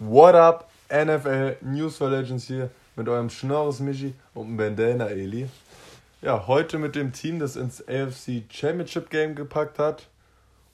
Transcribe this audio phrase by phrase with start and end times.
[0.00, 5.48] What up, NFL News for Legends hier mit eurem Schnorres Michi und Bandana Eli.
[6.22, 10.06] Ja, heute mit dem Team, das ins AFC Championship Game gepackt hat.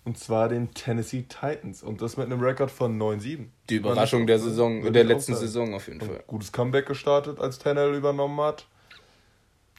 [0.05, 1.83] Und zwar den Tennessee Titans.
[1.83, 3.47] Und das mit einem Rekord von 9-7.
[3.71, 6.23] Die Überraschung der Saison, der letzten Saison auf jeden Fall.
[6.27, 8.67] Gutes Comeback gestartet, als Tennell übernommen hat.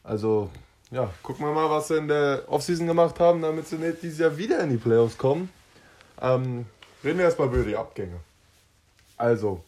[0.02, 0.50] Also,
[0.90, 4.18] ja, gucken wir mal, was sie in der Offseason gemacht haben, damit sie nicht dieses
[4.18, 5.50] Jahr wieder in die Playoffs kommen.
[6.20, 6.66] Ähm,
[7.04, 8.18] reden wir erstmal über die Abgänge.
[9.16, 9.64] Also,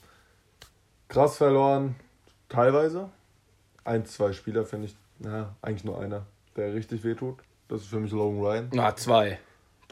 [1.09, 1.97] krass verloren,
[2.48, 3.09] teilweise.
[3.84, 7.39] Ein, zwei Spieler finde ich, na, eigentlich nur einer, der richtig wehtut.
[7.69, 8.69] Das ist für mich Logan Ryan.
[8.73, 9.39] Na, zwei.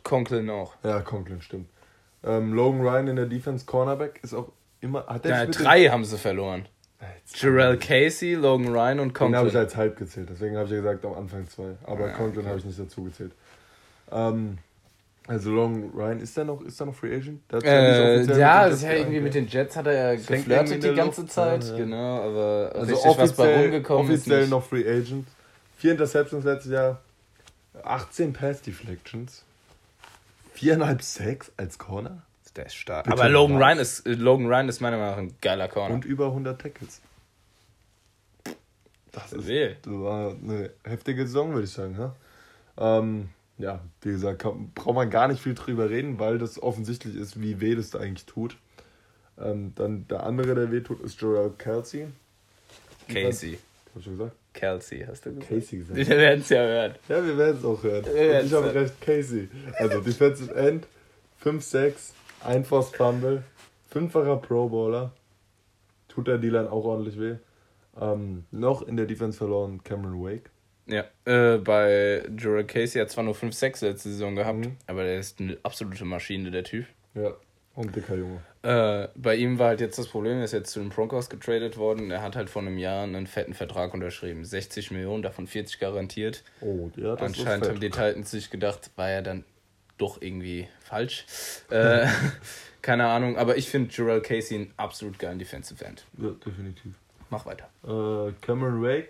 [0.02, 0.74] Conklin auch.
[0.84, 1.68] Ja, Conklin stimmt.
[2.22, 4.48] Ähm, Logan Ryan in der Defense Cornerback ist auch
[4.80, 5.06] immer.
[5.06, 6.66] Hat der Ja, drei haben sie verloren.
[7.34, 9.56] Jarrell Casey, Logan Ryan und Den habe ich Conklin.
[9.56, 11.76] als halb gezählt, deswegen habe ich ja gesagt am Anfang zwei.
[11.84, 12.48] Aber Ah, Conklin okay.
[12.48, 13.32] habe ich nicht dazu gezählt.
[14.10, 14.58] Ähm,
[15.28, 17.40] also Long Ryan, ist der noch, ist der noch Free Agent?
[17.52, 21.22] Äh, ja, das ist ja irgendwie mit den Jets hat er ja geflirtet die ganze
[21.22, 21.76] Luft, Zeit, ja, ja.
[21.76, 25.26] genau, aber Also offiziell, ist offiziell noch Free Agent.
[25.76, 27.00] Vier Interceptions letztes Jahr,
[27.82, 29.44] 18 Pass Deflections,
[30.54, 32.22] viereinhalb Sacks als Corner
[32.54, 33.04] Der ist stark.
[33.04, 33.58] Bitte Aber Logan?
[33.58, 35.94] Ryan ist Logan Ryan ist meiner Meinung nach ein geiler Corner.
[35.94, 37.00] und über 100 Tackles.
[39.12, 39.76] Das ist, Will.
[39.82, 41.96] das war eine heftige Saison, würde ich sagen.
[41.98, 42.14] Ja,
[42.78, 47.16] ähm, ja wie gesagt, kann, braucht man gar nicht viel drüber reden, weil das offensichtlich
[47.16, 48.56] ist, wie weh das da eigentlich tut.
[49.38, 52.08] Ähm, dann der andere, der weh tut, ist Joel Kelsey.
[53.08, 53.58] Casey.
[53.90, 54.36] Hab ich schon gesagt?
[54.52, 55.48] Kelsey, hast du gesagt?
[55.48, 55.96] Casey gesagt.
[55.96, 56.94] Wir werden es ja hören.
[57.08, 58.04] Ja, wir werden es auch hören.
[58.44, 59.48] Ich habe recht, Casey.
[59.74, 60.86] Also Defensive End,
[61.44, 62.12] 5-6,
[62.44, 63.44] ein Forced Fumble,
[63.90, 65.12] fünffacher Pro Bowler.
[66.08, 67.36] Tut der D-Line auch ordentlich weh.
[68.00, 70.50] Ähm, noch in der Defense verloren Cameron Wake.
[70.86, 74.76] Ja, äh, bei Jarrell Casey hat zwar nur 5-6 letzte Saison gehabt, Mhm.
[74.86, 76.86] aber der ist eine absolute Maschine, der Typ.
[77.14, 77.32] Ja,
[77.74, 78.40] und dicker Junge.
[78.62, 81.76] Äh, bei ihm war halt jetzt das Problem, er ist jetzt zu den Broncos getradet
[81.76, 82.10] worden.
[82.10, 84.44] Er hat halt vor einem Jahr einen fetten Vertrag unterschrieben.
[84.44, 86.42] 60 Millionen, davon 40 garantiert.
[86.60, 89.44] Oh, ja, das Anscheinend ist haben die Titans sich gedacht, war ja dann
[89.98, 91.26] doch irgendwie falsch.
[91.70, 92.06] äh,
[92.82, 96.04] keine Ahnung, aber ich finde Jarrell Casey einen absolut geilen Defensive End.
[96.18, 96.92] Ja, definitiv.
[97.30, 97.68] Mach weiter.
[97.84, 99.08] Äh, Cameron Wake,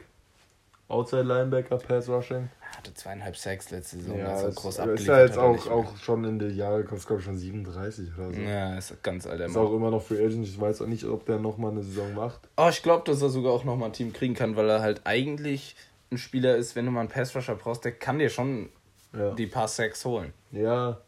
[0.89, 2.49] Outside Linebacker, Pass Rushing.
[2.73, 5.09] Er hatte zweieinhalb Sacks letzte Saison, Ja, also ist, groß ist abgeliefert.
[5.19, 8.41] ja jetzt auch, auch schon in die Jahre, kostet glaube ich schon 37 oder so.
[8.41, 9.67] Ja, ist ganz alter Ist Mann.
[9.67, 10.47] auch immer noch Free Agent.
[10.47, 12.41] Ich weiß auch nicht, ob der nochmal eine Saison macht.
[12.57, 15.01] Oh, ich glaube, dass er sogar auch nochmal ein Team kriegen kann, weil er halt
[15.05, 15.75] eigentlich
[16.13, 18.69] ein Spieler ist, wenn du mal einen Pass-Rusher brauchst, der kann dir schon
[19.13, 19.35] Ja.
[19.35, 20.33] die paar Sacks holen.
[20.53, 20.99] Ja,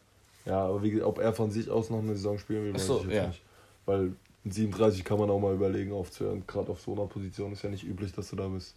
[0.45, 2.97] ja, aber wie, ob er von sich aus noch eine Saison spielen will, weiß so,
[2.99, 3.27] ich jetzt ja.
[3.27, 3.41] nicht.
[3.85, 4.11] Weil
[4.43, 6.43] mit 37 kann man auch mal überlegen aufzuhören.
[6.47, 8.75] Gerade auf so einer Position ist ja nicht üblich, dass du da bis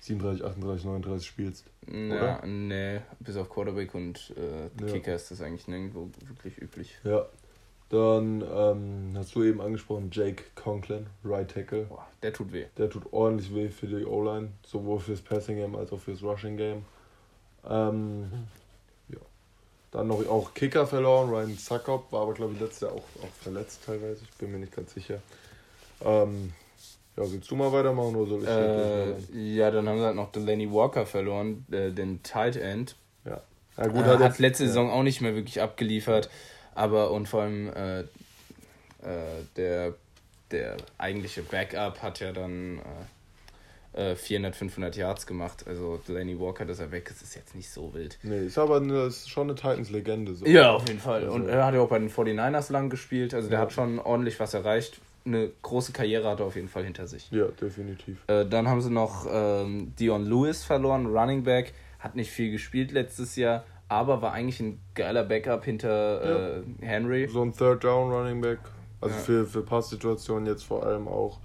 [0.00, 1.64] 37, 38, 39 spielst.
[1.86, 4.92] Ja, nee, bis auf Quarterback und äh, Ja.
[4.92, 6.98] Kicker ist das eigentlich nirgendwo wirklich üblich.
[7.04, 7.26] Ja.
[7.90, 11.86] Dann ähm, hast du eben angesprochen, Jake Conklin, Right Tackle.
[11.86, 12.66] Boah, der tut weh.
[12.78, 16.56] Der tut ordentlich weh für die O-Line, sowohl fürs Passing Game als auch fürs Rushing
[16.56, 16.84] Game.
[17.68, 18.30] Ähm,
[19.08, 19.18] ja.
[19.90, 23.42] Dann noch auch Kicker verloren, Ryan Suckup, war aber glaube ich letztes Jahr auch, auch
[23.42, 25.20] verletzt teilweise, ich bin mir nicht ganz sicher.
[26.02, 26.52] Ähm,
[27.16, 28.48] ja, willst du mal weitermachen oder soll ich
[29.34, 32.96] Äh, ja, dann haben sie halt noch Delaney Walker verloren, äh, den Tight End.
[33.24, 33.40] Ja.
[33.76, 34.68] Ja, gut, Gut, hat hat, letzte ja.
[34.68, 36.28] Saison auch nicht mehr wirklich abgeliefert,
[36.74, 38.04] aber und vor allem äh, äh,
[39.56, 39.94] der,
[40.50, 42.80] der eigentliche Backup hat ja dann
[43.94, 45.64] äh, äh, 400, 500 Yards gemacht.
[45.66, 48.18] Also Delaney Walker, dass er weg ist, ist jetzt nicht so wild.
[48.22, 50.34] Nee, ist aber eine, ist schon eine Titans-Legende.
[50.34, 50.46] So.
[50.46, 51.24] Ja, auf jeden Fall.
[51.24, 53.62] Also- Und er hat ja auch bei den 49ers lang gespielt, also der Ja.
[53.64, 55.00] hat schon ordentlich was erreicht.
[55.24, 57.30] Eine große Karriere hat er auf jeden Fall hinter sich.
[57.30, 58.18] Ja, definitiv.
[58.26, 61.72] Äh, dann haben sie noch ähm, Dion Lewis verloren, Running Back.
[61.98, 67.28] Hat nicht viel gespielt letztes Jahr, aber war eigentlich ein geiler Backup hinter äh, Henry.
[67.28, 68.58] So ein Third Down Running Back.
[69.02, 69.20] Also Ja.
[69.22, 71.38] für, für Passsituationen jetzt vor allem auch.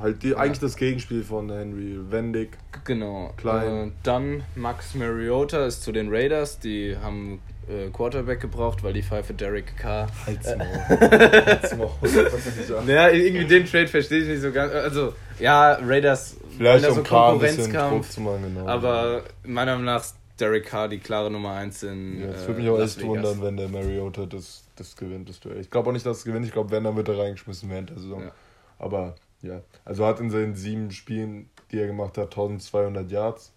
[0.00, 1.98] Halt die, eigentlich das Gegenspiel von Henry.
[2.10, 2.56] Wendig.
[2.84, 3.30] Genau.
[3.36, 3.88] Klein.
[3.88, 6.58] Äh, dann Max Mariota ist zu den Raiders.
[6.60, 7.40] Die haben
[7.72, 10.08] äh, Quarterback gebraucht, weil die Pfeife Derek Carr.
[10.26, 10.68] Halt's Maul.
[10.88, 11.90] Halt's Maul.
[12.86, 14.72] Ja, irgendwie den Trade verstehe ich nicht so ganz.
[14.72, 18.10] Also, ja, Raiders Vielleicht um so Konkurrenzkampf.
[18.10, 18.66] zu machen, genau.
[18.66, 22.20] Aber meiner Meinung nach ist Derek Carr die klare Nummer 1 in.
[22.20, 23.16] Ja, es äh, würde mich auch Las echt Vegas.
[23.16, 25.60] wundern, wenn der Mariota das, das gewinnt, das Duell.
[25.60, 26.46] Ich glaube auch nicht, dass es gewinnt.
[26.46, 28.22] Ich glaube, wenn, dann wird er reingeschmissen während der Saison.
[28.22, 28.32] Ja.
[28.78, 33.52] Aber ja, also hat in seinen sieben Spielen, die er gemacht hat, 1200 Yards,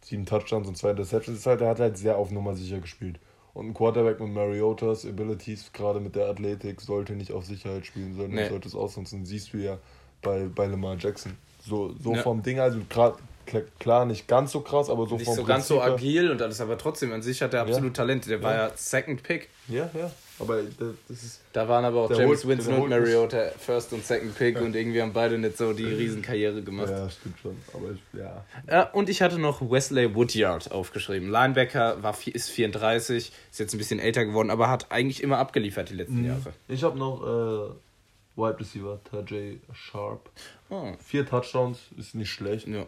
[0.00, 1.38] sieben Touchdowns und zwei Interceptions.
[1.38, 3.18] Ist halt, er hat halt sehr auf Nummer sicher gespielt.
[3.54, 8.14] Und ein Quarterback mit Mariotas Abilities, gerade mit der Athletik, sollte nicht auf Sicherheit spielen,
[8.14, 8.48] sondern Nee.
[8.48, 9.24] sollte es ausnutzen.
[9.26, 9.78] Siehst du ja
[10.22, 11.32] bei, bei Lamar Jackson.
[11.66, 12.22] So, so Ja.
[12.22, 13.16] vom Ding, also grad,
[13.46, 15.94] klar, klar nicht ganz so krass, aber so Nicht vom so ganz so Prinzip her-
[15.96, 18.26] agil und alles, aber trotzdem an sich hat er absolut Talent.
[18.28, 18.66] Der war Ja.
[18.68, 19.48] ja Second Pick.
[19.66, 20.10] Ja, ja.
[20.40, 20.62] Aber
[21.08, 21.40] das ist.
[21.52, 25.02] Da waren aber auch James holt- Winston und Mariota First und Second Pick und irgendwie
[25.02, 26.90] haben beide nicht so die Riesenkarriere gemacht.
[26.90, 27.56] Ja, stimmt schon.
[27.74, 28.44] Aber ich, ja.
[28.70, 31.28] Ja, und ich hatte noch Wesley Woodyard aufgeschrieben.
[31.28, 35.90] Linebacker war, ist 34, ist jetzt ein bisschen älter geworden, aber hat eigentlich immer abgeliefert
[35.90, 36.52] die letzten Jahre.
[36.68, 40.30] Ich habe noch äh, Wide Receiver, Tajay Sharp.
[40.70, 42.68] Oh, Vier Touchdowns, ist nicht schlecht.
[42.68, 42.86] ja.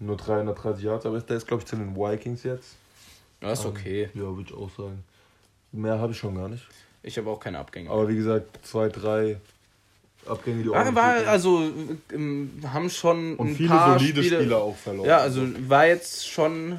[0.00, 2.74] Nur 330 Yards, aber der ist, glaube ich, zu den Vikings jetzt.
[3.40, 4.10] ja, ist okay.
[4.12, 5.04] Ja, würde ich auch sagen.
[5.74, 6.64] Mehr habe ich schon gar nicht.
[7.02, 7.90] Ich habe auch keine Abgänge.
[7.90, 9.36] Aber wie gesagt, zwei, drei
[10.26, 11.70] Abgänge, die ordentlich war, also
[12.12, 15.06] ähm, haben schon Und ein viele paar solide Spiele, Spieler auch verloren.
[15.08, 16.78] Ja, also war jetzt schon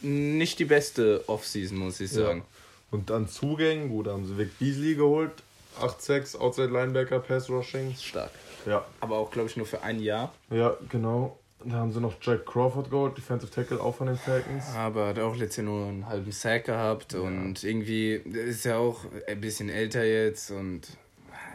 [0.00, 2.26] nicht die beste Offseason, muss ich Ja.
[2.26, 2.44] sagen.
[2.90, 5.32] Und dann Zugängen, gut, da haben sie Vic Beasley geholt.
[5.80, 7.94] 8-6, Outside Linebacker, Pass Rushing.
[7.96, 8.30] Stark.
[8.66, 10.32] Ja, Aber auch, glaube ich, nur für ein Jahr.
[10.50, 11.37] ja, genau.
[11.64, 14.64] Da haben sie noch Jack Crawford geholt, Defensive Tackle auch von den Falcons.
[14.76, 19.00] Aber hat auch letztes Jahr nur einen halben Sack gehabt und irgendwie ist ja auch
[19.26, 20.82] ein bisschen älter jetzt und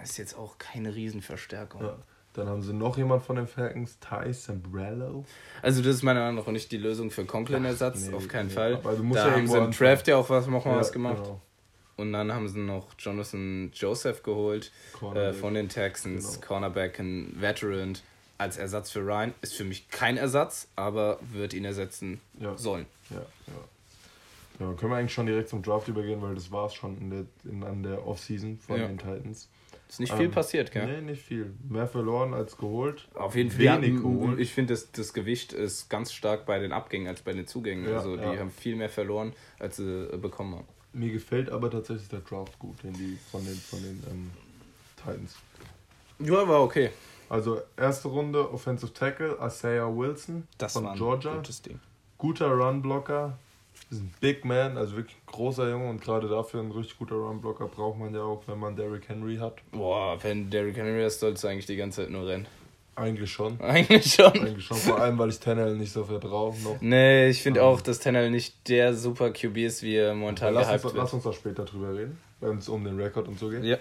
[0.03, 1.81] ist jetzt auch keine Riesenverstärkung.
[1.81, 1.97] Ja.
[2.33, 5.23] Dann haben sie noch jemand von den Falcons, Ty Sambrello.
[5.61, 8.53] Also das ist meiner Meinung nach nicht die Lösung für Conklin-Ersatz, nee, auf keinen nee.
[8.53, 8.81] Fall.
[9.01, 9.71] Musst da ja haben sie im.
[9.71, 11.23] Draft ja auch was, noch mal was gemacht.
[11.23, 11.41] Genau.
[11.95, 14.71] Und dann haben sie noch Jonathan Joseph geholt
[15.13, 16.47] äh, von den Texans, Genau.
[16.47, 17.97] Cornerback, ein Veteran
[18.43, 19.33] als Ersatz für Ryan.
[19.41, 22.57] Ist für mich kein Ersatz, aber wird ihn ersetzen Ja.
[22.57, 22.85] sollen.
[23.09, 23.17] Ja,
[23.47, 23.53] ja.
[24.59, 27.09] Ja, können wir eigentlich schon direkt zum Draft übergehen, weil das war es schon in
[27.09, 28.87] der, in, an der Offseason von Ja.
[28.87, 29.49] den Titans.
[29.89, 30.85] Ist nicht viel Ähm, passiert, gell?
[30.87, 31.53] Nee, nicht viel.
[31.67, 33.07] Mehr verloren als geholt.
[33.15, 33.81] Auf jeden Fall.
[33.81, 34.39] Wenig geholt.
[34.39, 37.87] ich finde, das, das Gewicht ist ganz stark bei den Abgängen als bei den Zugängen.
[37.89, 38.37] Ja, also die ja.
[38.37, 40.67] haben viel mehr verloren, als sie äh, bekommen haben.
[40.93, 44.31] Mir gefällt aber tatsächlich der Draft gut, den die von den, von den ähm,
[44.97, 45.35] Titans.
[46.19, 46.91] Ja, war okay.
[47.33, 51.41] Also erste Runde Offensive Tackle, Isaiah Wilson Das von Georgia.
[52.19, 53.39] Guter Runblocker.
[53.89, 57.15] Ist ein Big Man, also wirklich ein großer Junge und gerade dafür ein richtig guter
[57.15, 59.55] Runblocker braucht man ja auch, wenn man Derrick Henry hat.
[59.71, 62.45] Boah, wenn Derrick Henry ist, sollst du eigentlich die ganze Zeit nur rennen.
[62.95, 63.59] Eigentlich schon.
[63.61, 64.31] Eigentlich schon.
[64.31, 66.77] Eigentlich schon, vor allem weil ich Tannehill nicht so vertraue noch.
[66.81, 67.65] Nee, ich finde Ähm.
[67.65, 71.03] auch, dass Tennell nicht der super QB ist, wie er momentan lass, gehypt uns, wird.
[71.03, 73.63] lass uns da später drüber reden, wenn es um den Rekord und so geht.
[73.63, 73.77] Ja.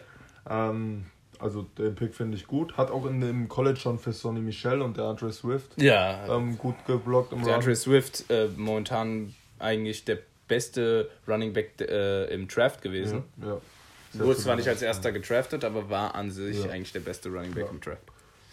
[0.49, 1.05] Ähm,
[1.43, 2.77] also den Pick finde ich gut.
[2.77, 6.57] Hat auch in dem College schon für Sonny Michel und der Andre Swift Ja, ähm,
[6.57, 7.57] gut geblockt im der.
[7.57, 10.19] Andre Swift äh, momentan eigentlich der
[10.49, 13.25] beste Running Back äh, im Draft gewesen.
[13.41, 14.25] Ja, ja.
[14.25, 16.71] Wurde zwar nicht als erster gedraftet, aber war an sich Ja.
[16.71, 17.71] eigentlich der beste Running Back Ja.
[17.71, 18.03] im Draft.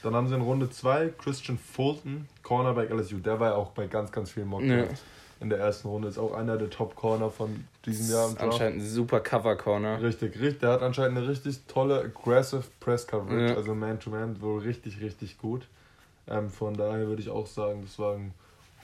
[0.04, 3.18] Dann haben sie in Runde 2 Christian Fulton, Cornerback LSU.
[3.18, 4.86] Der war ja auch bei ganz, ganz vielen Mock Ja.
[5.40, 6.08] In der ersten Runde.
[6.08, 8.44] Ist auch einer der Top-Corner von diesem Jahr im Draft.
[8.54, 10.02] Anscheinend ein super Cover Corner.
[10.02, 10.60] Richtig, richtig.
[10.60, 13.56] Der hat anscheinend eine richtig tolle aggressive Press Coverage, Ja.
[13.56, 15.68] also Man-to-Man, wohl richtig, richtig gut.
[16.28, 18.34] Ähm, von daher würde ich auch sagen, das war ein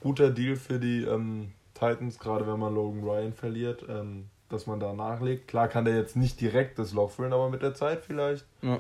[0.02, 4.80] guter Deal für die ähm, Titans, gerade wenn man Logan Ryan verliert, ähm, dass man
[4.80, 5.48] da nachlegt.
[5.48, 8.46] Klar kann der jetzt nicht direkt das Loch füllen, aber mit der Zeit vielleicht.
[8.62, 8.80] Ja.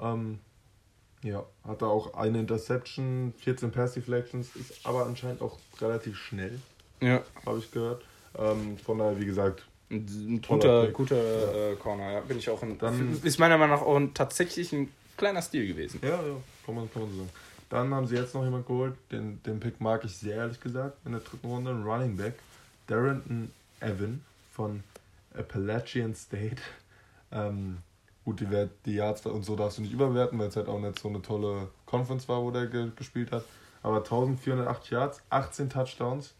[0.00, 0.38] Ähm,
[1.22, 6.60] ja, hat er auch eine Interception, 14 Pass Deflections, ist aber anscheinend auch relativ schnell,
[7.00, 7.22] Ja.
[7.44, 8.02] habe ich gehört.
[8.38, 12.20] Ähm, von daher, wie gesagt, Ein, guter, guter äh, Corner, ja.
[12.20, 15.66] Bin ich auch ein, Dann- ist meiner Meinung nach auch ein, tatsächlich ein kleiner Stil
[15.66, 16.00] gewesen.
[16.02, 17.30] Ja, ja, kann man, kann man so sagen.
[17.70, 20.98] Dann haben sie jetzt noch jemand geholt, den, den Pick mag ich sehr, ehrlich gesagt,
[21.04, 22.34] in der dritten Runde, ein Running Back,
[22.86, 23.50] Darrington
[23.80, 24.22] Evan
[24.52, 24.82] von
[25.36, 26.56] Appalachian State.
[27.32, 27.78] Ähm,
[28.24, 30.78] gut, die, Wert, die Yards und so darfst du nicht überwerten, weil es halt auch
[30.78, 33.44] nicht so eine tolle Conference war, wo der ge gespielt hat.
[33.82, 36.34] Aber 1408 Yards, 18 Touchdowns,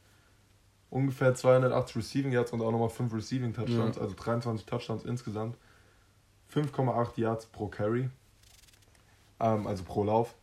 [0.96, 4.02] ungefähr 280 Receiving Yards und auch nochmal 5 Receiving Touchdowns, Ja.
[4.02, 5.56] also 23 Touchdowns insgesamt.
[6.52, 8.08] 5,8 Yards pro Carry,
[9.40, 10.34] ähm, also pro Lauf.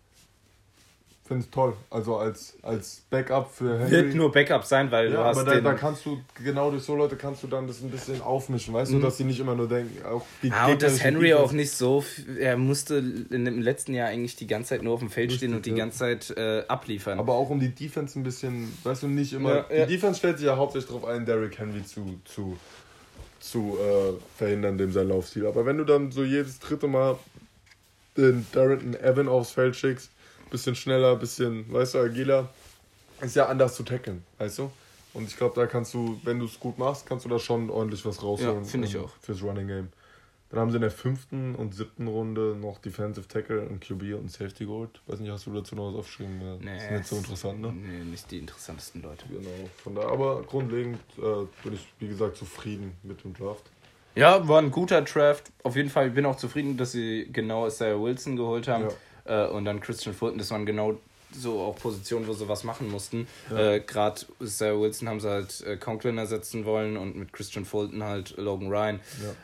[1.25, 1.74] Finde ich toll.
[1.89, 3.92] Also als, als Backup für Henry.
[3.92, 6.96] Wird nur Backup sein, weil ja, du hast aber da, kannst du, genau durch so
[6.98, 9.01] Leute kannst du dann das ein bisschen aufmischen, weißt du, Mhm.
[9.03, 11.72] dass sie nicht immer nur denken, auch die Ah, und dass Henry Defense- auch nicht
[11.72, 12.03] so.
[12.38, 15.56] Er musste dem letzten Jahr eigentlich die ganze Zeit nur auf dem Feld stehen Richtig,
[15.56, 15.86] und die ja.
[15.86, 17.18] ganze Zeit äh, abliefern.
[17.20, 19.65] Aber auch um die Defense ein bisschen, weißt du, nicht immer.
[19.74, 19.86] Ja.
[19.86, 22.58] Die Defense stellt sich ja hauptsächlich darauf ein, Derrick Henry zu, zu,
[23.39, 25.46] zu äh, verhindern, dem sein Laufstil.
[25.48, 27.18] Aber wenn du dann so jedes dritte Mal
[28.18, 30.10] den Darrington Evan aufs Feld schickst,
[30.54, 32.50] bisschen schneller, bisschen, weißt du, agiler,
[33.22, 34.72] ist ja anders zu tackeln, weißt du?
[35.14, 37.70] Und ich glaube, da kannst du, wenn du es gut machst, kannst du da schon
[37.70, 38.64] ordentlich was rausholen.
[38.64, 39.12] Ja, finde ich auch.
[39.22, 39.90] Fürs Running Game.
[40.50, 44.32] Dann haben sie in der fünften und siebten Runde noch Defensive Tackle und QB und
[44.32, 45.02] Safety geholt.
[45.08, 46.40] Weiß nicht, hast du dazu noch was aufgeschrieben?
[46.42, 47.74] Ja, nee, ist nicht so interessant, ne?
[47.74, 49.26] Nee, nicht die interessantesten Leute.
[49.28, 49.50] Genau.
[49.84, 53.64] Von da, aber grundlegend äh, bin ich, wie gesagt, zufrieden mit dem Draft.
[54.16, 55.52] Ja, war ein guter Draft.
[55.64, 58.90] Auf jeden Fall, ich bin auch zufrieden, dass sie genau Isaiah Wilson geholt haben.
[59.25, 60.38] Äh, und dann Christian Fulton.
[60.38, 61.00] Das waren genau
[61.36, 63.27] so auch Positionen, wo sie was machen mussten.
[63.50, 63.74] Ja.
[63.74, 68.03] Äh, Gerade Sarah Wilson haben sie halt äh, Conklin ersetzen wollen und mit Christian Fulton
[68.03, 69.00] halt Logan Ryan,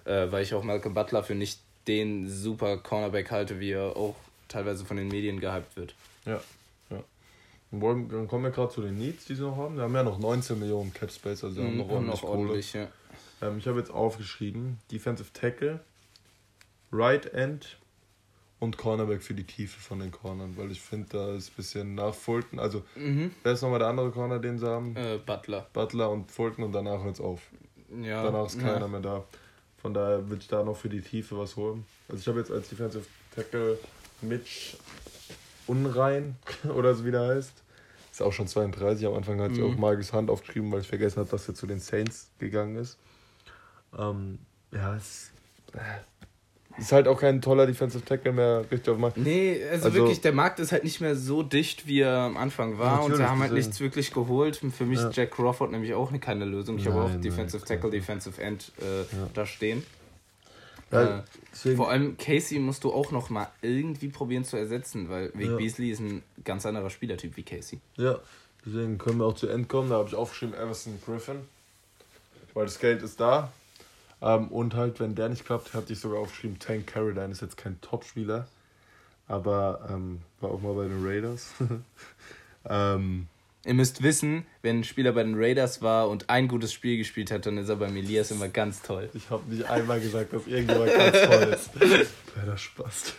[0.05, 4.15] äh, weil ich auch Malcolm Butler für nicht den super Cornerback halte, wie er auch
[4.47, 5.95] teilweise von den Medien gehypt wird.
[6.25, 6.41] Ja,
[6.91, 7.03] ja.
[7.71, 9.75] Dann kommen wir gerade zu den Needs, die sie noch haben.
[9.75, 12.73] Die haben ja noch 19 Millionen Cap Space, also haben Mhm, noch ordentlich, noch ordentlich,
[12.73, 12.87] ja.
[13.41, 15.79] Ähm, ich habe jetzt aufgeschrieben, Defensive Tackle,
[16.91, 17.77] Right End
[18.59, 21.95] und Cornerback für die Tiefe von den Cornern, weil ich finde, da ist ein bisschen
[21.95, 23.31] nach Fulton, also Mhm.
[23.43, 24.95] wer ist nochmal der andere Corner, den sie haben?
[24.95, 25.67] Äh, Butler.
[25.73, 27.41] Butler und Fulton und danach hört's auf.
[28.01, 28.23] Ja.
[28.23, 28.87] Danach ist keiner ja.
[28.87, 29.23] mehr da.
[29.81, 31.85] Von daher würde ich da noch für die Tiefe was holen.
[32.09, 33.79] Also ich habe jetzt als Defensive Tackle
[34.21, 34.75] Mitch
[35.67, 36.35] Unrein
[36.75, 37.53] oder so wie der heißt.
[38.11, 39.05] Ist auch schon 32.
[39.07, 39.73] Am Anfang ich Mhm.
[39.73, 42.97] auch Marcus Hand aufgeschrieben, weil ich vergessen habe, dass er zu den Saints gegangen ist.
[43.97, 44.39] Ähm,
[44.71, 45.31] ja, es
[45.73, 45.77] äh,
[46.79, 49.17] ist halt auch kein toller Defensive Tackle mehr richtig auf dem Markt.
[49.17, 52.37] Nee, also, Also- wirklich, der Markt ist halt nicht mehr so dicht, wie er am
[52.37, 53.03] Anfang war.
[53.03, 54.61] und sie haben halt nichts wirklich geholt.
[54.75, 55.09] Für mich Ja.
[55.09, 56.77] ist Jack Crawford nämlich auch keine Lösung.
[56.77, 57.77] Ich habe Nein, auch nein, Defensive klar.
[57.77, 59.29] Tackle, Defensive End äh, Ja.
[59.33, 59.83] da stehen.
[60.91, 61.23] Ja,
[61.63, 65.55] Äh, Vor allem Casey musst du auch noch mal irgendwie probieren zu ersetzen, weil Vic.
[65.57, 67.79] Beasley ist ein ganz anderer Spielertyp wie Casey.
[67.97, 68.17] ja,
[68.65, 69.89] deswegen können wir auch zu End kommen.
[69.89, 71.41] Da habe ich aufgeschrieben Everson Griffin.
[72.55, 73.51] Weil das Geld ist da.
[74.21, 77.57] Ähm, und halt, wenn der nicht klappt, hatte ich sogar aufgeschrieben, Tank Carradine ist jetzt
[77.57, 78.47] kein Top-Spieler.
[79.27, 81.53] Aber ähm, war auch mal bei den Raiders.
[82.69, 83.27] ähm,
[83.65, 87.29] Ihr müsst wissen, wenn ein Spieler bei den Raiders war und ein gutes Spiel gespielt
[87.29, 89.09] hat, dann ist er beim Elias immer ganz toll.
[89.13, 91.69] ich habe nicht einmal gesagt, dass irgendjemand ganz toll ist.
[92.37, 93.13] Leider Spaß.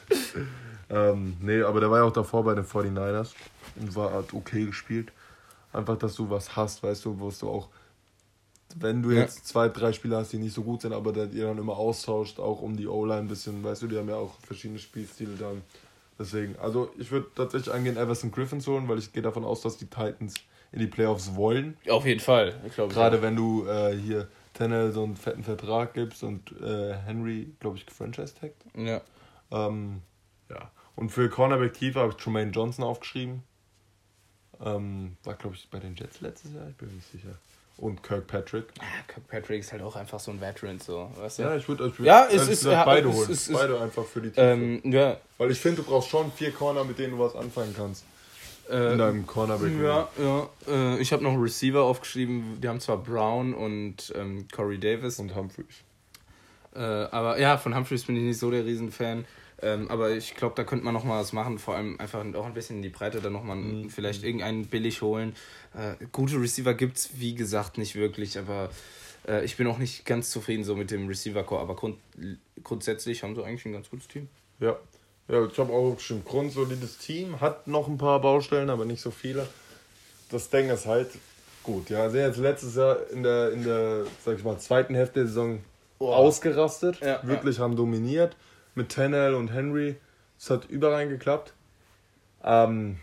[0.89, 3.33] ähm, nee, aber der war ja auch davor bei den 49ers
[3.79, 5.13] und war hat okay gespielt.
[5.75, 7.69] Einfach, dass du was hast, weißt du, wo du auch,
[8.79, 9.21] wenn du Ja.
[9.21, 11.77] jetzt zwei, drei Spieler hast, die nicht so gut sind, aber der ihr dann immer
[11.77, 15.37] austauscht, auch um die O-Line ein bisschen, weißt du, die haben ja auch verschiedene Spielstile
[15.39, 15.63] dann.
[16.19, 19.79] Deswegen, also ich würde tatsächlich angehen, Everson Griffins holen, weil ich gehe davon aus, dass
[19.79, 20.35] die Titans
[20.73, 21.77] in die Playoffs wollen.
[21.89, 22.93] Auf jeden Fall, ich glaube.
[22.93, 27.79] Gerade wenn du äh, hier Tennell so einen fetten Vertrag gibst und äh, Henry, glaube
[27.79, 28.63] ich, gefranchise taggt.
[28.77, 29.01] Ja.
[29.51, 30.03] Ähm,
[30.51, 30.71] ja.
[30.97, 33.43] Und für Cornerback Tiefe habe ich Tremaine Johnson aufgeschrieben.
[34.63, 37.31] Ähm, war, glaube ich, bei den Jets letztes Jahr, ich bin mir nicht sicher.
[37.81, 38.65] Und Kirkpatrick.
[38.79, 41.43] Ah, Kirkpatrick ist halt auch einfach so ein Veteran, so, weißt du?
[41.45, 43.31] Ja, ich würde Ja, würd es ehrlich ist- gesagt ja, beide es holen.
[43.31, 44.41] ist- es- beide einfach für die Tiefe.
[44.43, 47.75] Ähm, ja, Weil ich finde, du brauchst schon vier Corner, mit denen du was anfangen
[47.77, 48.05] kannst.
[48.71, 49.73] äh, In deinem Cornerback.
[49.83, 50.49] Ja, ja.
[50.69, 52.61] Äh, ich habe noch einen Receiver aufgeschrieben.
[52.61, 55.19] Die haben zwar Brown und ähm, Corey Davis.
[55.19, 55.67] Und Humphreys.
[56.75, 59.25] Äh, aber ja, von Humphreys bin ich nicht so der Riesenfan.
[59.63, 61.59] Ähm, aber ich glaube, da könnte man noch mal was machen.
[61.59, 63.91] Vor allem einfach auch ein bisschen in die Breite, dann noch mal Mhm.
[63.91, 65.35] vielleicht irgendeinen billig holen.
[65.75, 68.39] Äh, gute Receiver gibt's wie gesagt, nicht wirklich.
[68.39, 68.71] Aber
[69.29, 71.61] äh, ich bin auch nicht ganz zufrieden so mit dem Receiver-Core.
[71.61, 71.99] Aber grund
[72.65, 74.29] grundsätzlich haben sie eigentlich ein ganz gutes Team.
[74.61, 74.77] Ja.
[75.29, 79.01] Ja, ich habe auch schon ein grundsolides Team, hat noch ein paar Baustellen, aber nicht
[79.01, 79.47] so viele.
[80.31, 81.11] Das Ding ist halt
[81.63, 81.89] gut.
[81.91, 85.29] Ja, sind jetzt letztes Jahr in der, in der, sag ich mal, zweiten Hälfte der
[85.29, 85.61] Saison
[86.01, 86.13] Oh.
[86.13, 87.01] ausgerastet.
[87.01, 88.37] Ja, Wirklich haben dominiert.
[88.75, 89.97] Mit Tennell und Henry.
[90.39, 91.53] Es hat überall geklappt.
[92.43, 92.97] Ähm,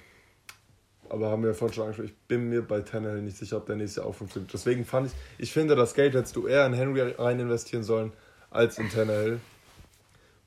[1.08, 3.68] aber haben wir ja vorhin schon angesprochen, ich bin mir bei Tennell nicht sicher, ob
[3.68, 4.52] der nächste Jahr auch funktioniert.
[4.52, 8.12] Deswegen fand ich, ich finde, das Geld hättest du eher in Henry rein investieren sollen
[8.50, 9.40] als in Tennell.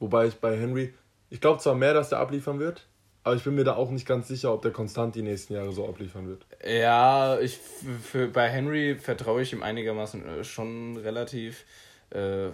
[0.01, 0.93] Wobei ich bei Henry,
[1.31, 2.87] ich glaube zwar mehr, dass der abliefern wird,
[3.23, 5.73] aber ich bin mir da auch nicht ganz sicher, ob der konstant die nächsten Jahre
[5.73, 6.47] so abliefern wird.
[6.67, 11.65] Ja, ich für, bei Henry vertraue ich ihm einigermaßen äh, schon relativ.
[12.11, 12.51] Äh,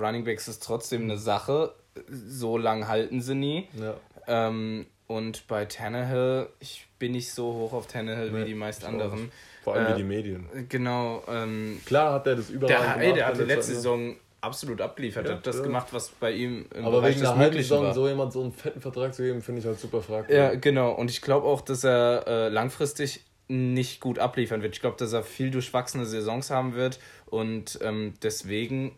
[0.00, 1.74] Running Backs ist trotzdem eine Sache.
[2.08, 3.68] So lang halten sie nie.
[3.78, 3.94] Ja.
[4.26, 8.86] Ähm, und bei Tannehill, ich bin nicht so hoch auf Tannehill wie Nee, die meisten
[8.86, 9.32] anderen.
[9.64, 10.46] Vor allem Äh, wie die Medien.
[10.68, 13.76] Genau, ähm, Klar hat er das überall der, ey, der hat die letzte ne?
[13.76, 15.26] Saison absolut abgeliefert.
[15.28, 15.62] Ja, hat das ja.
[15.64, 17.94] gemacht, was bei ihm im Aber Bereich wegen des Möglichen Saison war.
[17.94, 20.34] so jemand so einen fetten Vertrag zu geben, finde ich halt super fragwürdig.
[20.36, 20.92] Ja, genau.
[20.92, 24.74] Und ich glaube auch, dass er äh, langfristig nicht gut abliefern wird.
[24.74, 27.00] Ich glaube, dass er viel durchwachsene Saisons haben wird.
[27.26, 28.96] Und ähm, deswegen,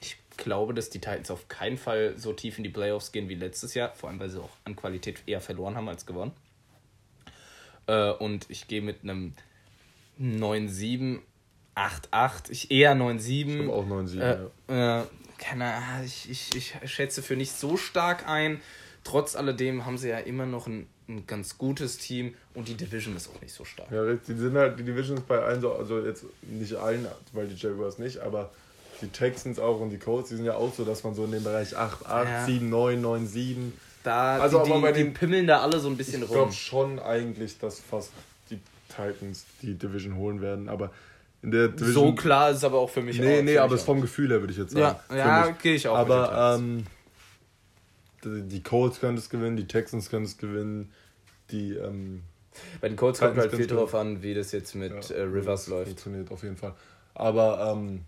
[0.00, 3.34] ich glaube, dass die Titans auf keinen Fall so tief in die Playoffs gehen wie
[3.34, 3.92] letztes Jahr.
[3.94, 6.32] Vor allem, weil sie auch an Qualität eher verloren haben als gewonnen.
[7.88, 9.32] Äh, und ich gehe mit einem
[10.20, 11.18] 9-7,
[11.74, 12.50] 8-8.
[12.50, 13.64] Ich eher 9-7.
[13.64, 14.20] Ich auch 9-7.
[14.20, 15.00] Äh, ja.
[15.00, 15.04] äh,
[15.38, 18.60] keine Ahnung, ich, ich, ich schätze für nicht so stark ein.
[19.04, 23.16] Trotz alledem haben sie ja immer noch ein, ein ganz gutes Team und die Division
[23.16, 23.90] ist auch nicht so stark.
[23.92, 27.54] Ja, die sind halt, die Divisions bei allen so, also jetzt nicht allen, weil die
[27.54, 28.50] Jaguars nicht, aber
[29.02, 31.30] die Texans auch und die Colts, die sind ja auch so, dass man so in
[31.32, 32.44] dem Bereich 8, 8, Ja.
[32.46, 33.72] 7, 9, 9, 7.
[34.02, 36.34] Da, Also die, aber bei die, den- pimmeln da alle so ein bisschen Ich rum.
[36.36, 38.10] glaube schon eigentlich, dass fast
[38.50, 38.58] die
[38.88, 40.90] Titans die Division holen werden, aber
[41.42, 42.08] in der Division.
[42.08, 44.30] So klar ist es aber auch für mich Nee, auch, nee, aber es vom Gefühl
[44.30, 44.96] her würde ich jetzt sagen.
[45.10, 46.84] Ja, ja gehe ich auch Aber ähm,
[48.26, 50.92] die Colts können es gewinnen, die Texans können es gewinnen,
[51.50, 51.74] die.
[51.74, 52.22] Ähm,
[52.80, 55.68] Bei den Colts kommt halt viel darauf an, wie das jetzt mit ja, äh, Rivers
[55.68, 55.88] läuft.
[55.88, 56.74] Funktioniert auf jeden Fall.
[57.14, 58.02] Aber ähm,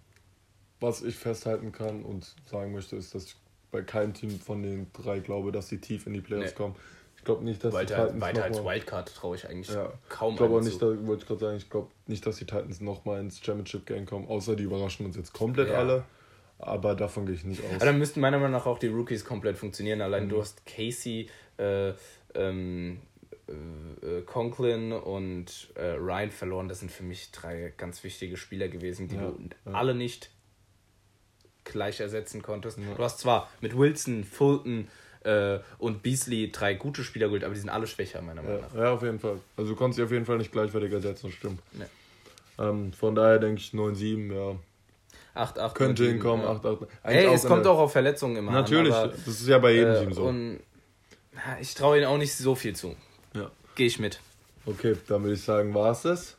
[0.81, 3.37] was ich festhalten kann und sagen möchte, ist, dass ich
[3.71, 6.57] bei keinem Team von den drei glaube, dass sie tief in die Playoffs nee.
[6.57, 6.77] kommen.
[7.17, 9.93] Ich glaube nicht, dass weiter, die Titans weiter als Wildcard traue ich eigentlich ja.
[10.09, 10.33] kaum.
[10.33, 12.81] Ich glaube auch nicht, da wollte ich gerade sagen, ich glaube nicht, dass die Titans
[12.81, 15.79] nochmal ins Championship Game kommen, außer die überraschen uns jetzt komplett ja.
[15.79, 16.05] alle.
[16.59, 17.75] Aber davon gehe ich nicht aus.
[17.77, 20.01] Aber dann müssten meiner Meinung nach auch die Rookies komplett funktionieren.
[20.01, 20.31] Allein mhm.
[20.31, 21.93] du hast Casey, äh,
[22.35, 22.99] ähm,
[23.49, 26.69] äh, Conklin und äh, Ryan verloren.
[26.69, 29.73] Das sind für mich drei ganz wichtige Spieler gewesen, die ja, du ja.
[29.73, 30.31] alle nicht
[31.65, 32.79] gleich ersetzen konntest.
[32.79, 32.95] Ja.
[32.95, 34.89] Du hast zwar mit Wilson, Fulton
[35.25, 38.75] äh, und Beasley drei gute Spieler geholt, aber die sind alle schwächer, meiner Meinung nach.
[38.75, 39.39] Ja, auf jeden Fall.
[39.57, 41.61] Also du konntest sie auf jeden Fall nicht gleichwertig ersetzen, stimmt.
[42.59, 44.57] Ähm, von daher denke ich 9-7, ja.
[45.39, 46.53] 8, 8, Könnte hinkommen, ja.
[46.53, 46.77] 8, 8.
[47.05, 50.01] Ey, es kommt auch auf Verletzungen immer Natürlich, an, das ist ja bei jedem äh,
[50.01, 50.25] Team so.
[50.25, 50.61] Und
[51.61, 52.97] ich traue ihnen auch nicht so viel zu.
[53.35, 53.51] Ja.
[53.77, 54.21] Gehe ich mit.
[54.67, 56.37] Okay, dann würde ich sagen, war es das.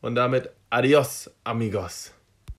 [0.00, 2.12] Und damit adios, amigos.